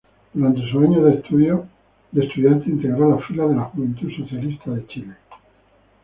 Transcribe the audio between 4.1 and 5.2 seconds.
Socialista de Chile.